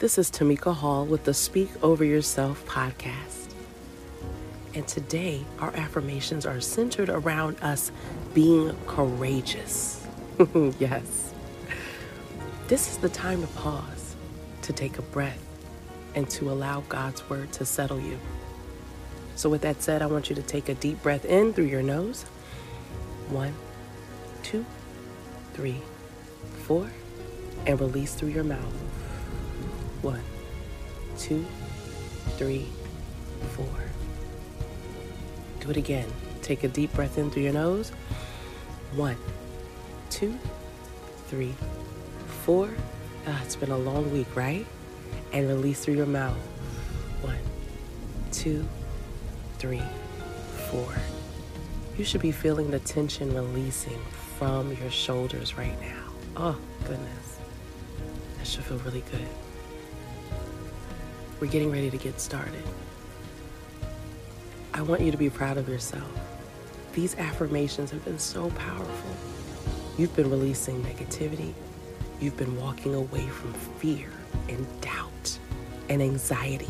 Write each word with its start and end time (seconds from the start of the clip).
This 0.00 0.16
is 0.16 0.30
Tamika 0.30 0.74
Hall 0.74 1.04
with 1.04 1.24
the 1.24 1.34
Speak 1.34 1.68
Over 1.82 2.06
Yourself 2.06 2.64
podcast. 2.64 3.52
And 4.74 4.88
today, 4.88 5.44
our 5.58 5.76
affirmations 5.76 6.46
are 6.46 6.58
centered 6.58 7.10
around 7.10 7.58
us 7.60 7.92
being 8.32 8.74
courageous. 8.86 10.02
yes. 10.78 11.34
This 12.66 12.90
is 12.90 12.96
the 12.96 13.10
time 13.10 13.42
to 13.42 13.46
pause, 13.48 14.16
to 14.62 14.72
take 14.72 14.98
a 14.98 15.02
breath, 15.02 15.44
and 16.14 16.30
to 16.30 16.50
allow 16.50 16.80
God's 16.88 17.28
word 17.28 17.52
to 17.52 17.66
settle 17.66 18.00
you. 18.00 18.18
So, 19.36 19.50
with 19.50 19.60
that 19.60 19.82
said, 19.82 20.00
I 20.00 20.06
want 20.06 20.30
you 20.30 20.36
to 20.36 20.42
take 20.42 20.70
a 20.70 20.74
deep 20.74 21.02
breath 21.02 21.26
in 21.26 21.52
through 21.52 21.66
your 21.66 21.82
nose. 21.82 22.22
One, 23.28 23.52
two, 24.42 24.64
three, 25.52 25.82
four, 26.62 26.90
and 27.66 27.78
release 27.78 28.14
through 28.14 28.30
your 28.30 28.44
mouth. 28.44 28.72
One, 30.02 30.22
two, 31.18 31.44
three, 32.38 32.66
four. 33.54 33.66
Do 35.60 35.70
it 35.70 35.76
again. 35.76 36.08
Take 36.40 36.64
a 36.64 36.68
deep 36.68 36.92
breath 36.94 37.18
in 37.18 37.30
through 37.30 37.42
your 37.42 37.52
nose. 37.52 37.90
One, 38.96 39.16
two, 40.08 40.38
three, 41.28 41.54
four. 42.44 42.70
Ah, 43.26 43.42
it's 43.44 43.56
been 43.56 43.70
a 43.70 43.78
long 43.78 44.10
week, 44.10 44.34
right? 44.34 44.66
And 45.32 45.46
release 45.48 45.84
through 45.84 45.94
your 45.94 46.06
mouth. 46.06 46.38
One, 47.20 47.38
two, 48.32 48.66
three, 49.58 49.82
four. 50.70 50.94
You 51.98 52.04
should 52.04 52.22
be 52.22 52.32
feeling 52.32 52.70
the 52.70 52.78
tension 52.80 53.34
releasing 53.34 54.00
from 54.38 54.72
your 54.76 54.90
shoulders 54.90 55.58
right 55.58 55.78
now. 55.82 56.04
Oh, 56.36 56.58
goodness. 56.84 57.38
That 58.38 58.46
should 58.46 58.64
feel 58.64 58.78
really 58.78 59.04
good. 59.12 59.28
We're 61.40 61.46
getting 61.46 61.70
ready 61.70 61.90
to 61.90 61.96
get 61.96 62.20
started. 62.20 62.62
I 64.74 64.82
want 64.82 65.00
you 65.00 65.10
to 65.10 65.16
be 65.16 65.30
proud 65.30 65.56
of 65.56 65.70
yourself. 65.70 66.10
These 66.92 67.16
affirmations 67.16 67.90
have 67.92 68.04
been 68.04 68.18
so 68.18 68.50
powerful. 68.50 69.16
You've 69.96 70.14
been 70.14 70.28
releasing 70.28 70.82
negativity. 70.82 71.54
You've 72.20 72.36
been 72.36 72.60
walking 72.60 72.94
away 72.94 73.26
from 73.26 73.54
fear 73.54 74.10
and 74.50 74.66
doubt 74.82 75.38
and 75.88 76.02
anxiety. 76.02 76.68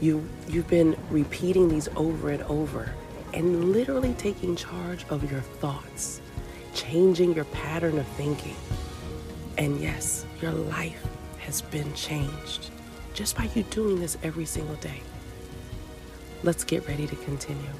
You, 0.00 0.24
you've 0.46 0.68
been 0.68 0.96
repeating 1.10 1.68
these 1.68 1.88
over 1.96 2.30
and 2.30 2.42
over 2.44 2.94
and 3.32 3.72
literally 3.72 4.14
taking 4.14 4.54
charge 4.54 5.04
of 5.08 5.28
your 5.28 5.40
thoughts, 5.40 6.20
changing 6.72 7.34
your 7.34 7.46
pattern 7.46 7.98
of 7.98 8.06
thinking. 8.08 8.56
And 9.58 9.80
yes, 9.80 10.24
your 10.40 10.52
life 10.52 11.04
has 11.44 11.62
been 11.62 11.92
changed 11.94 12.70
just 13.14 13.36
by 13.36 13.48
you 13.54 13.62
doing 13.64 14.00
this 14.00 14.18
every 14.22 14.44
single 14.44 14.76
day. 14.76 15.00
Let's 16.42 16.64
get 16.64 16.86
ready 16.88 17.06
to 17.06 17.16
continue. 17.16 17.70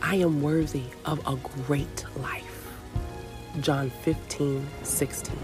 I 0.00 0.16
am 0.16 0.40
worthy 0.40 0.84
of 1.04 1.20
a 1.26 1.36
great 1.66 2.04
life. 2.16 2.72
John 3.60 3.90
15, 3.90 4.66
16. 4.82 5.36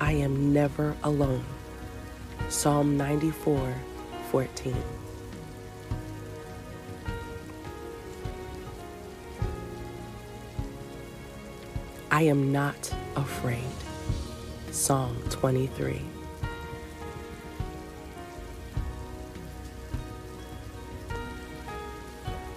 I 0.00 0.12
am 0.12 0.52
never 0.52 0.96
alone. 1.02 1.44
Psalm 2.48 2.96
94, 2.96 3.74
14. 4.30 4.76
I 12.12 12.24
am 12.24 12.52
not 12.52 12.94
afraid. 13.16 13.64
Psalm 14.70 15.16
23. 15.30 16.02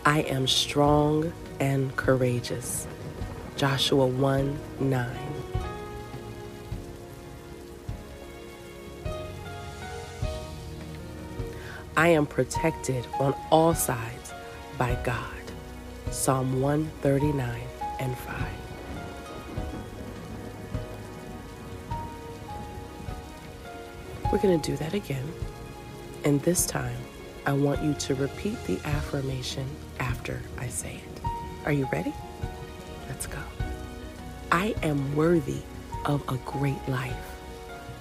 I 0.06 0.20
am 0.24 0.46
strong 0.46 1.32
and 1.62 1.96
courageous. 1.96 2.86
Joshua 3.56 4.06
1 4.06 4.60
9. 4.82 5.18
I 11.96 12.10
am 12.10 12.26
protected 12.26 13.08
on 13.22 13.34
all 13.52 13.74
sides 13.74 14.34
by 14.78 15.00
God. 15.06 15.32
Psalm 16.12 16.62
139 16.62 17.62
and 18.02 18.18
5. 18.18 18.65
We're 24.35 24.41
going 24.41 24.59
to 24.59 24.72
do 24.72 24.75
that 24.75 24.94
again. 24.94 25.31
And 26.25 26.41
this 26.41 26.66
time, 26.66 26.97
I 27.46 27.53
want 27.53 27.81
you 27.81 27.94
to 27.94 28.16
repeat 28.16 28.62
the 28.66 28.78
affirmation 28.84 29.66
after 30.01 30.41
I 30.57 30.68
say 30.68 30.96
it. 30.96 31.22
Are 31.66 31.72
you 31.72 31.88
ready? 31.94 32.13
Let's 33.07 33.28
go. 33.28 33.38
I 34.51 34.75
am 34.84 35.16
worthy 35.16 35.62
of 36.03 36.22
a 36.28 36.35
great 36.40 36.85
life. 36.90 37.38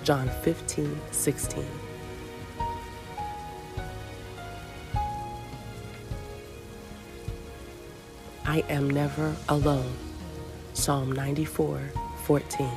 John 0.03 0.29
15, 0.43 1.01
16. 1.13 1.65
I 8.45 8.65
am 8.69 8.91
never 8.91 9.37
alone. 9.49 9.95
Psalm 10.73 11.13
94, 11.13 11.93
14. 12.25 12.69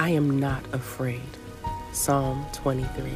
I 0.00 0.08
am 0.08 0.40
not 0.40 0.64
afraid. 0.72 1.20
Psalm 1.92 2.46
23. 2.54 3.12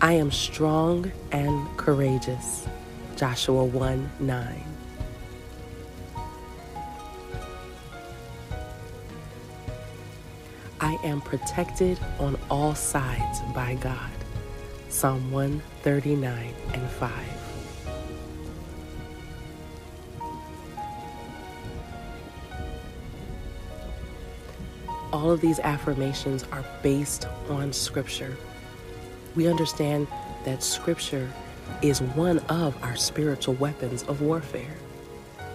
I 0.00 0.12
am 0.14 0.30
strong 0.32 1.12
and 1.32 1.68
courageous. 1.76 2.66
Joshua 3.14 3.62
1 3.62 4.10
9. 4.20 4.64
I 10.80 10.94
am 11.04 11.20
protected 11.20 11.98
on 12.18 12.38
all 12.50 12.74
sides 12.74 13.42
by 13.54 13.74
God. 13.74 14.10
Psalm 14.88 15.30
139 15.30 16.54
and 16.72 16.90
5. 16.92 17.37
All 25.18 25.32
of 25.32 25.40
these 25.40 25.58
affirmations 25.58 26.44
are 26.52 26.64
based 26.80 27.26
on 27.50 27.72
Scripture. 27.72 28.36
We 29.34 29.48
understand 29.48 30.06
that 30.44 30.62
Scripture 30.62 31.28
is 31.82 32.00
one 32.00 32.38
of 32.48 32.80
our 32.84 32.94
spiritual 32.94 33.54
weapons 33.54 34.04
of 34.04 34.20
warfare. 34.20 34.76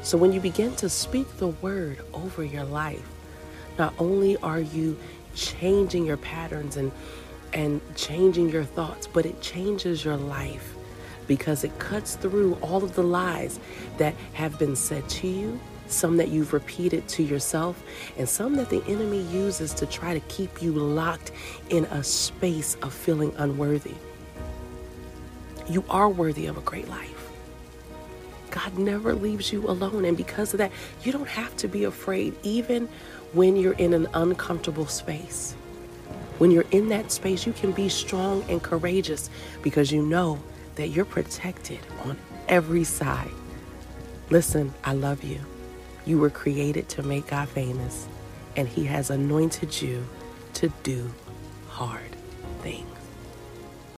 So 0.01 0.17
when 0.17 0.33
you 0.33 0.41
begin 0.41 0.75
to 0.75 0.89
speak 0.89 1.37
the 1.37 1.47
word 1.47 2.01
over 2.13 2.43
your 2.43 2.65
life, 2.65 3.07
not 3.77 3.93
only 3.99 4.35
are 4.37 4.59
you 4.59 4.99
changing 5.33 6.05
your 6.05 6.17
patterns 6.17 6.75
and 6.75 6.91
and 7.53 7.79
changing 7.95 8.49
your 8.49 8.65
thoughts, 8.65 9.07
but 9.07 9.25
it 9.25 9.39
changes 9.41 10.03
your 10.03 10.17
life 10.17 10.75
because 11.27 11.63
it 11.63 11.77
cuts 11.79 12.15
through 12.15 12.55
all 12.55 12.83
of 12.83 12.95
the 12.95 13.03
lies 13.03 13.59
that 13.97 14.15
have 14.33 14.59
been 14.59 14.75
said 14.75 15.07
to 15.07 15.27
you 15.27 15.57
some 15.93 16.17
that 16.17 16.29
you've 16.29 16.53
repeated 16.53 17.07
to 17.09 17.23
yourself, 17.23 17.83
and 18.17 18.27
some 18.27 18.55
that 18.55 18.69
the 18.69 18.83
enemy 18.87 19.21
uses 19.21 19.73
to 19.75 19.85
try 19.85 20.13
to 20.13 20.19
keep 20.21 20.61
you 20.61 20.71
locked 20.71 21.31
in 21.69 21.85
a 21.85 22.03
space 22.03 22.75
of 22.81 22.93
feeling 22.93 23.33
unworthy. 23.37 23.95
You 25.69 25.83
are 25.89 26.09
worthy 26.09 26.47
of 26.47 26.57
a 26.57 26.61
great 26.61 26.89
life. 26.89 27.29
God 28.51 28.77
never 28.77 29.15
leaves 29.15 29.51
you 29.51 29.67
alone, 29.67 30.05
and 30.05 30.15
because 30.15 30.53
of 30.53 30.59
that, 30.59 30.71
you 31.03 31.11
don't 31.11 31.27
have 31.27 31.55
to 31.57 31.67
be 31.67 31.85
afraid, 31.85 32.35
even 32.43 32.87
when 33.31 33.55
you're 33.55 33.73
in 33.73 33.93
an 33.93 34.07
uncomfortable 34.13 34.85
space. 34.85 35.55
When 36.37 36.51
you're 36.51 36.65
in 36.71 36.89
that 36.89 37.11
space, 37.11 37.47
you 37.47 37.53
can 37.53 37.71
be 37.71 37.89
strong 37.89 38.43
and 38.49 38.61
courageous 38.61 39.29
because 39.61 39.91
you 39.91 40.03
know 40.03 40.39
that 40.75 40.89
you're 40.89 41.05
protected 41.05 41.79
on 42.03 42.17
every 42.47 42.83
side. 42.83 43.31
Listen, 44.29 44.73
I 44.83 44.93
love 44.93 45.23
you. 45.23 45.39
You 46.05 46.17
were 46.19 46.29
created 46.29 46.89
to 46.89 47.03
make 47.03 47.27
God 47.27 47.49
famous, 47.49 48.07
and 48.55 48.67
He 48.67 48.85
has 48.85 49.09
anointed 49.09 49.81
you 49.81 50.05
to 50.55 50.69
do 50.83 51.13
hard 51.69 52.15
things. 52.61 53.02